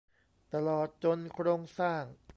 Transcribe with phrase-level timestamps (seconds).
[0.53, 2.03] ตลอดจนโครงสร้าง